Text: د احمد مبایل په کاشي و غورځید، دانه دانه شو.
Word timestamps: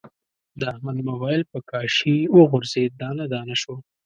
د 0.59 0.61
احمد 0.73 0.97
مبایل 1.09 1.43
په 1.51 1.59
کاشي 1.71 2.17
و 2.33 2.37
غورځید، 2.49 2.91
دانه 3.01 3.25
دانه 3.33 3.55
شو. 3.61 3.75